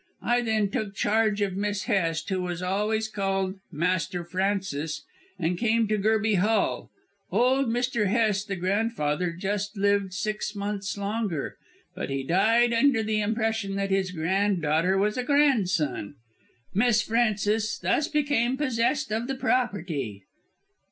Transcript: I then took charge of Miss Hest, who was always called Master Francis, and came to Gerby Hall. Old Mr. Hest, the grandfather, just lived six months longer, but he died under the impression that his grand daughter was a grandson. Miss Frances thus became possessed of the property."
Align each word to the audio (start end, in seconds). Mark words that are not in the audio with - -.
I 0.23 0.41
then 0.41 0.69
took 0.71 0.95
charge 0.95 1.41
of 1.43 1.55
Miss 1.55 1.83
Hest, 1.83 2.29
who 2.29 2.41
was 2.41 2.63
always 2.63 3.07
called 3.07 3.59
Master 3.71 4.23
Francis, 4.23 5.03
and 5.37 5.59
came 5.59 5.87
to 5.89 5.97
Gerby 5.99 6.37
Hall. 6.39 6.89
Old 7.31 7.67
Mr. 7.67 8.07
Hest, 8.07 8.47
the 8.47 8.55
grandfather, 8.55 9.31
just 9.31 9.77
lived 9.77 10.11
six 10.15 10.55
months 10.55 10.97
longer, 10.97 11.55
but 11.93 12.09
he 12.09 12.23
died 12.23 12.73
under 12.73 13.03
the 13.03 13.21
impression 13.21 13.75
that 13.75 13.91
his 13.91 14.09
grand 14.09 14.63
daughter 14.63 14.97
was 14.97 15.17
a 15.19 15.23
grandson. 15.23 16.15
Miss 16.73 17.03
Frances 17.03 17.77
thus 17.77 18.07
became 18.07 18.57
possessed 18.57 19.11
of 19.11 19.27
the 19.27 19.35
property." 19.35 20.23